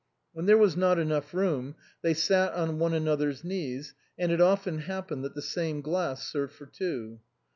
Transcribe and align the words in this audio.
When 0.33 0.47
there 0.47 0.57
was 0.57 0.75
not 0.75 0.97
enough 0.97 1.31
room 1.31 1.75
they 2.01 2.15
sat 2.15 2.53
on 2.53 2.79
one 2.79 2.91
another's 2.95 3.43
knees, 3.43 3.93
and 4.17 4.31
it 4.31 4.41
often 4.41 4.79
happened 4.79 5.23
that 5.23 5.35
the 5.35 5.43
same 5.43 5.81
glass 5.81 6.27
served 6.27 6.53
for 6.53 6.65
two. 6.65 7.19